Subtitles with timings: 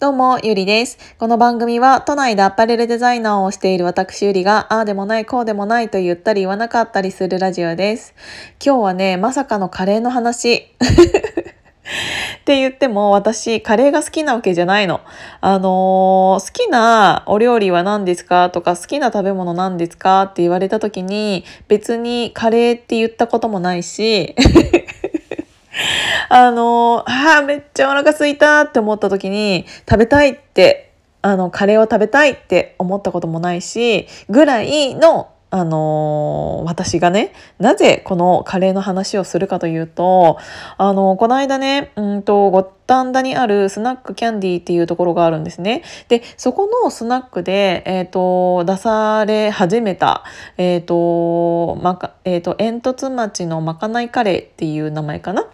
[0.00, 0.96] どうも、ゆりです。
[1.18, 8.14] この番組は都内でアパレルデザイナーをしている私ゆりが、ああでもない、こうでもないと言ったり言わなかったりするラジオです。
[8.64, 10.54] 今日はね、まさかのカレーの話。
[10.54, 15.02] って言っても私カレーが好きなわけじゃないの。
[15.42, 18.48] あのー、好きなお料理は何ですか？
[18.48, 20.22] とか好きな食べ物何ですか？
[20.22, 24.34] って言われた時に別にカレーって言ったこともないし
[26.28, 40.38] あの、ああ、めっちゃお腹すいたって思った時に、食べたいって、あの、カレーを食べたいって思ったこともないし、ぐらいの、あの、私がね、なぜこのカレーの話をするかというと、
[40.78, 45.82] あの、この間ね、うんと、五反田にあるスナックキャンディーっていうところがあるんですね。
[46.08, 50.22] で、そこのスナックで、えっ、ー、と、出され始めた、
[50.56, 55.46] えっ、と、まか、えっ、と、煙突町のまかないカレーっていう名前かな。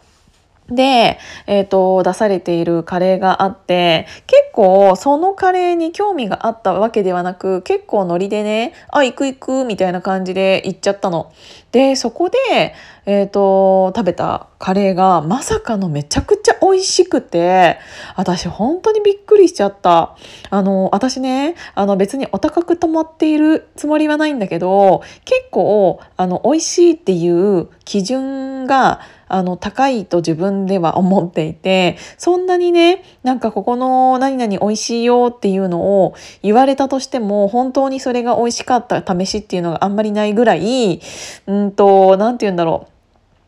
[0.68, 11.32] で、えっ、ー、と、出されているカレーがあって、結構そのカレーに興味があったわけではなく、結構ノリでね、あ、行く行くみたいな感じで行っちゃったの。
[11.70, 17.78] で、そこで、えっ、ー、と、食べたカレーがまさかのめちゃくちゃ美味しくて、
[18.16, 20.16] 私本当にびっくりしちゃった。
[20.50, 41.00] あの、私ね、あの別にお高く泊まっているつもりはないんだけど、結構、あの、美味しいっていう基準が、あの高いと自分では思っていてそんなにねなんかここの何々美味しいよっていうのを言われたとしても本当にそれが美味しかった試しっていうのがあんまりないぐらい
[41.46, 42.86] うんと何て言うんだろ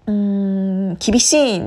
[0.08, 0.10] う。
[0.10, 1.62] うーん厳しい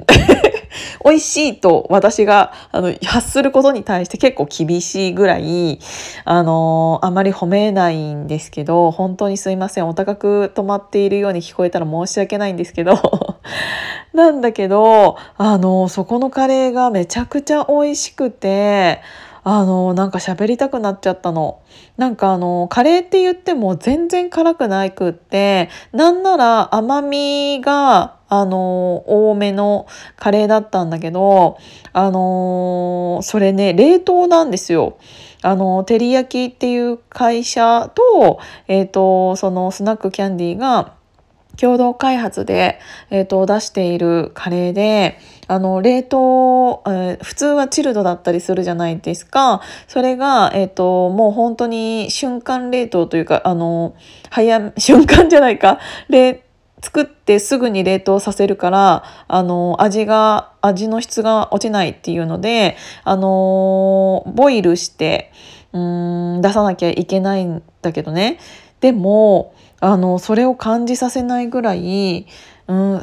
[1.04, 5.80] 美味しいと私があの発することに対して結構厳しいぐらい
[6.26, 12.94] あのあまり褒めないんですけど本当にすいませんお高く止まっているように聞こえたら申し訳ないんですけど
[14.14, 19.02] なんだけどあのそこのカレーがめちゃくちゃ美味しくて
[19.44, 21.60] あのなんか喋りたくなっちゃったの。
[21.98, 31.58] なんかあのカレーって言っても全然辛くないくってなんなら甘みがあの多めのカレーだったんだけど
[31.92, 34.98] あのそれね冷凍なんですよ。
[35.42, 40.94] あの照り焼きっていう会社と,、えーとそのスナックキャンディーが
[41.58, 53.96] 共同開発で、えーと、出しているカレーであの冷凍、えー、普通はチルドだったりするじゃないですかそれが、えーと、もう本当に瞬間冷凍というかあの
[54.30, 56.42] 早 瞬間じゃないか冷
[56.82, 65.32] 作ってすぐに冷凍させるからあの味が味の質が落ちないっていうのであのボイルして
[65.74, 68.40] うん出さなきゃいけないんだけどね。
[68.82, 72.28] でもあのそれを感じさせないぐらい、
[72.68, 73.02] うん、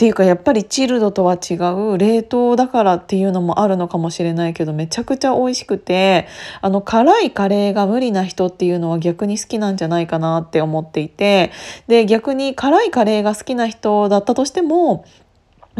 [0.00, 6.26] っていうかやっぱりチルドとは違う冷凍だからっていうのもあるのかもしれないけどめちゃくちゃ美味しくて
[6.62, 11.52] あの辛いカレーが無理な人っていうのは逆に好きなんじゃないかなって思っていて
[11.86, 15.04] で逆に辛いカレーが好きな人だったとしても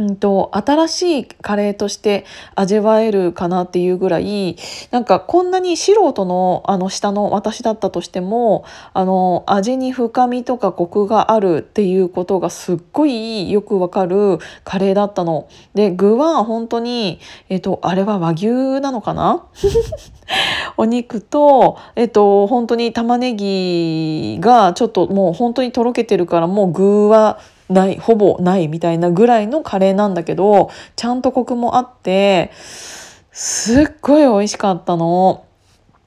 [0.00, 2.24] うんと、新しいカレーとして
[2.54, 4.56] 味わえるかなっていうぐらい
[4.90, 15.48] なんかこんなに素人のあの下の私だったとしてもあの味に深みとかコクがあるっていうことがすっごいよくわかるカレーだったの。
[15.74, 18.46] で具は本当に、えっと、あれは和牛
[18.80, 19.44] なのかな？
[20.78, 27.38] お肉と、えっと、本当に玉ねぎがちょっともう本当にとろけてるからもう具は
[27.70, 32.50] ないほぼないみたいなぐらいのカレーなんだけどちゃんとコクもあって
[33.32, 35.46] すっごい美味しかったの。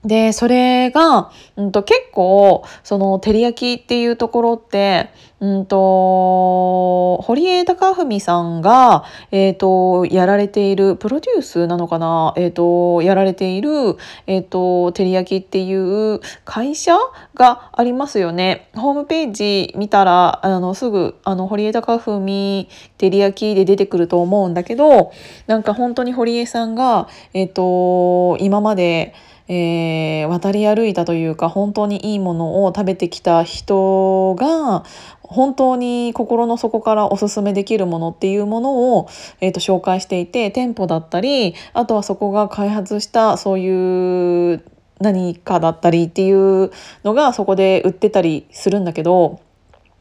[0.04, 5.10] で、それが、うんと、結構、その、照り焼きっていうところって、
[5.40, 12.34] うんと、堀江貴文さんが、えっ、ー、と、やられている、プロデュースなのかな？
[12.38, 13.98] えっ、ー、と、やられている、
[14.28, 16.98] えっ、ー、と、照り焼きっていう会社
[17.36, 18.70] がありますよね。
[18.76, 25.12] ホームページ見たら、あの、すぐ、あの、堀江貴文照り焼きで出てくると思うんだけど、
[25.48, 29.14] なんか本当に堀江さんが、えっ、と、今まで、
[29.48, 34.86] えー、渡り歩いたというか本当にいいものを食べてきた人が
[35.22, 39.10] 本当に心の底からおすすめできるものっていうものを、
[39.42, 44.64] えーと、紹介していて店舗だったりあとはそこが開発したそういう
[45.00, 46.72] 何かだったりっていう
[47.04, 49.42] のがそこで売ってたりするんだけど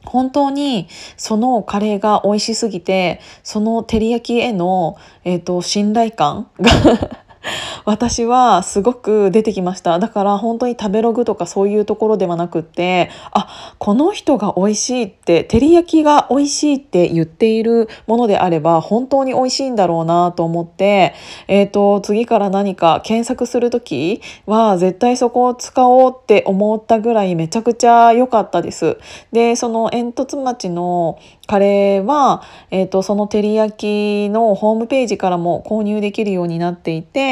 [0.04, 7.21] 本当にそのカレーが美味しすぎてその照り焼きへの、えーと信頼感が
[7.84, 13.48] 私はすごく出てきましただから本当に食べログとかそういうところではなくってあ
[13.78, 21.14] この人が美味しいって照り焼きが美味しいって言っているものであれば本当に美味しいんだろうなと思って、
[21.48, 28.98] えーと、次から何か検索する時は絶対そこを使おうって思ったぐらいめちゃくちゃ良かったです。
[29.32, 37.31] でその煙突町のカレーは、えーと、その照り焼きのホームページからも購入できるようになっていて、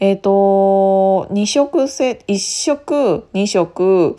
[0.00, 4.16] えーと、2食セ1食2食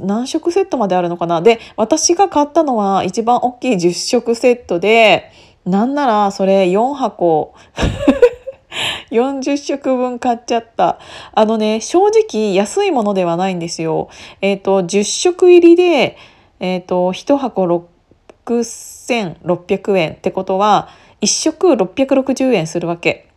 [0.00, 1.42] 何食セットまであるのかな？
[1.42, 5.30] で私が買ったのは一番大きい10食セットで
[5.64, 7.54] なんならそれ4箱
[9.10, 10.98] 40食分買っちゃった。
[11.32, 14.08] あのね、正直安いものではないんですよ。
[14.40, 16.16] えっ、ー、と、10食入りで、
[16.60, 17.64] えっ、ー、と、1箱
[18.46, 20.88] 6600円ってことは、
[21.20, 23.28] 1食660円するわけ。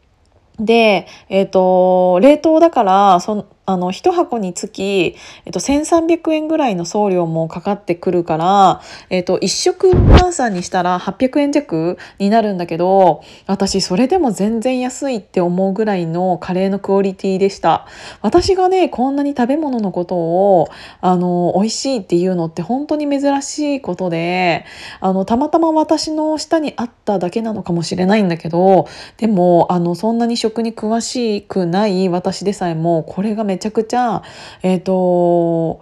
[0.60, 5.16] で、えっ、ー、と、冷凍だから、そあの1箱につき、
[5.46, 17.88] えっと、1300円ぐらいの送料もかかってくるから、えっと、1食換算にしたら800円弱になるんだけど私それでも全然安いって思うぐらいのカレーのクオリティでした。
[18.22, 20.70] 私がねこんなに食べ物のことを
[21.02, 24.66] あの美味しいっていうのって本当に珍しいことで
[25.00, 28.88] あのたまたま私の下にあっただけなのかもしれないんだけど
[29.18, 34.24] でもあのそんなに食に詳しくない私でさえもこれがめちゃくちゃ
[34.64, 35.82] えっ、ー、と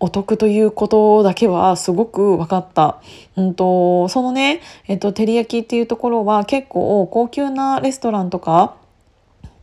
[0.00, 3.00] お得ということだけはすごく分かった。
[3.36, 8.76] うんと、そのね、えっと、照り焼きっていうところは結構高級なレストランとか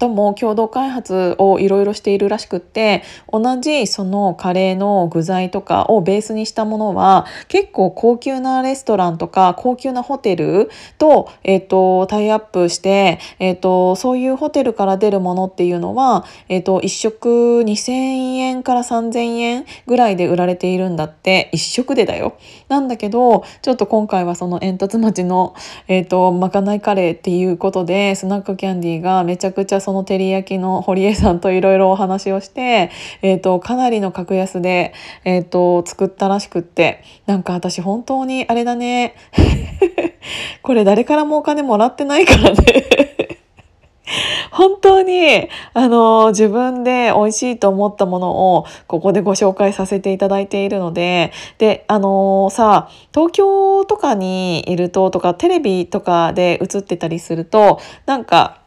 [0.01, 17.92] とも共同開発をいろいろしているらしくって同じそのカレーの具材とかをベースにしたものは結構高級なレストランとか高級なホテルと,、えーと、タイアップして、えーと、そういうホテルから出るものっていうのは、えーと、1食2,000
[18.38, 22.38] 円から3,000円ぐらいで売られているんだって1食でだよ。
[22.69, 25.53] なんだけどちょっと今回はその煙突町の、
[25.88, 32.91] えー、とまかないカレーっていうことでスナックキャンディーがめちゃくちゃその照り焼きの堀江さんといろいろお話をして、
[33.21, 34.93] えーと、かなりの格安で、
[35.25, 39.15] えーと、作ったらしくってなんか私本当にあれだね。
[40.61, 43.41] これ誰からもお金もらってないからね。
[44.51, 58.61] 本当に、あの、自分で美味しいと思ったものをここでご紹介させていただいているので、で、あのさ、東京とかにいるととかテレビとかで映ってたりすると、なんか、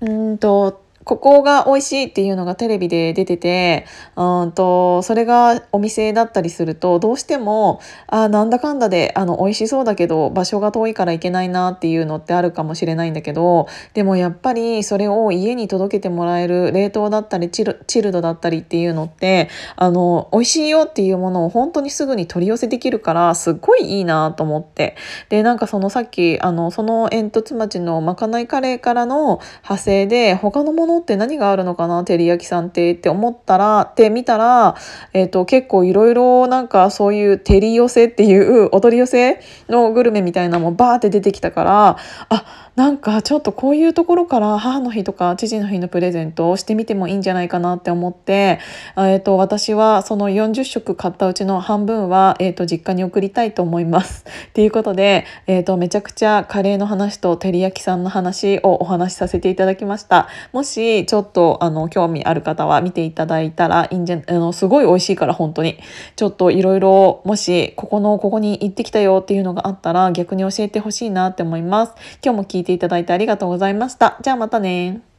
[0.00, 3.86] うんとここが美味しいっていうのがテレビで出てて
[4.16, 24.96] うんとそれがお店だったりするとどうしてもあなんだかんだであの美味しそうだけど場所が遠いから行けないなっていうのってあるかもしれないんだけどでもやっぱりそれを家に届けてもらえる冷凍だったりチルチルドだったりっていうのってあの美味しいよっていうものを本当にすぐに取り寄せできるからすっごいいいなと思って。
[25.30, 34.76] でなんかそのさっきあのその煙突町のまかないカレーからの派生で他のもののって何があるのかな照り焼きさんってって思ったらって見たら、
[35.12, 41.96] えーと、結構いろいろなんかそういう照り寄せっていうお取り寄せのグルメみたいなのもバーって出てきたから
[42.28, 48.58] あなんかちょっとこういうところから母の日とか父の日のプレゼントをしてみてもいいんじゃないかなって思って、
[48.96, 54.24] えーと、私はその40食買ったうちの半分は、えーと、実家に送りたいと思います。
[54.48, 60.28] っていうことで、えーと、めちゃくちゃカレーの話と照り焼きさんの話をお話しさせていただきました。
[60.52, 65.78] もしちょっとあの興味ある方は見ていただいたらいいんじゃあのすごい美味しいから本当に
[66.16, 71.92] ちょっといろいろもしここのここに行ってきたよっていうのがあったら逆に教えてほしいなって思います。
[72.24, 74.18] 今日も聞いていただいてありがとうございました。
[74.22, 75.09] じゃあまたね